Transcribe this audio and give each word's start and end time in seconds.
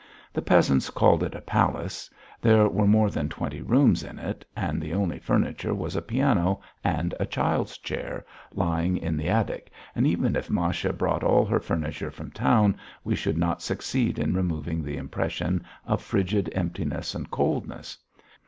The 0.33 0.41
peasants 0.41 0.89
called 0.89 1.21
it 1.21 1.35
a 1.35 1.41
palace; 1.41 2.09
there 2.41 2.67
were 2.67 2.87
more 2.87 3.11
than 3.11 3.29
twenty 3.29 3.61
rooms 3.61 4.01
in 4.01 4.17
it, 4.17 4.43
and 4.55 4.81
the 4.81 4.95
only 4.95 5.19
furniture 5.19 5.75
was 5.75 5.95
a 5.95 6.01
piano 6.01 6.59
and 6.83 7.13
a 7.19 7.27
child's 7.27 7.77
chair, 7.77 8.25
lying 8.51 8.97
in 8.97 9.15
the 9.15 9.29
attic, 9.29 9.69
and 9.93 10.07
even 10.07 10.35
if 10.35 10.49
Masha 10.49 10.91
brought 10.91 11.23
all 11.23 11.45
her 11.45 11.59
furniture 11.59 12.09
from 12.09 12.31
town 12.31 12.77
we 13.03 13.13
should 13.15 13.37
not 13.37 13.61
succeed 13.61 14.17
in 14.17 14.33
removing 14.33 14.83
the 14.83 14.97
impression 14.97 15.63
of 15.85 16.01
frigid 16.01 16.51
emptiness 16.55 17.13
and 17.13 17.29
coldness. 17.29 17.99